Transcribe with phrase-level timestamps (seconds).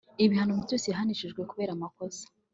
[0.25, 2.23] ibihano byose yahanishijwe kubera amakosa